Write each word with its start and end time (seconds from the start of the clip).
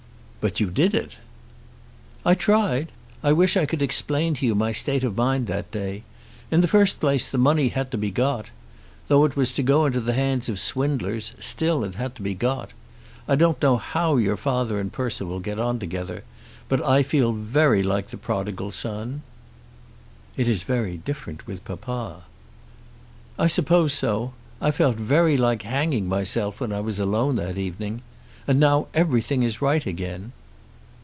"But 0.43 0.59
you 0.59 0.71
did 0.71 0.95
it!" 0.95 1.17
"I 2.25 2.33
tried. 2.33 2.91
I 3.21 3.31
wish 3.31 3.55
I 3.55 3.67
could 3.67 3.83
explain 3.83 4.33
to 4.33 4.43
you 4.47 4.55
my 4.55 4.71
state 4.71 5.03
of 5.03 5.15
mind 5.15 5.45
that 5.45 5.69
day. 5.69 6.01
In 6.49 6.61
the 6.61 6.67
first 6.67 6.99
place 6.99 7.29
the 7.29 7.37
money 7.37 7.67
had 7.67 7.91
to 7.91 7.97
be 7.99 8.09
got. 8.09 8.49
Though 9.07 9.23
it 9.25 9.35
was 9.35 9.51
to 9.51 9.61
go 9.61 9.85
into 9.85 9.99
the 9.99 10.13
hands 10.13 10.49
of 10.49 10.59
swindlers, 10.59 11.33
still 11.37 11.83
it 11.83 11.93
had 11.93 12.15
to 12.15 12.23
be 12.23 12.33
paid. 12.33 12.69
I 13.27 13.35
don't 13.35 13.61
know 13.61 13.77
how 13.77 14.15
your 14.17 14.35
father 14.35 14.79
and 14.79 14.91
Percival 14.91 15.39
get 15.41 15.59
on 15.59 15.77
together; 15.77 16.23
but 16.67 16.83
I 16.83 17.03
felt 17.03 17.35
very 17.35 17.83
like 17.83 18.07
the 18.07 18.17
prodigal 18.17 18.71
son." 18.71 19.21
"It 20.37 20.47
is 20.47 20.63
very 20.63 20.97
different 20.97 21.45
with 21.45 21.63
papa." 21.65 22.23
"I 23.37 23.45
suppose 23.45 23.93
so. 23.93 24.33
I 24.59 24.71
felt 24.71 24.95
very 24.95 25.37
like 25.37 25.61
hanging 25.61 26.09
myself 26.09 26.59
when 26.59 26.73
I 26.73 26.79
was 26.79 26.97
alone 26.99 27.35
that 27.35 27.59
evening. 27.59 28.01
And 28.47 28.59
now 28.59 28.87
everything 28.95 29.43
is 29.43 29.61
right 29.61 29.85
again." 29.85 30.31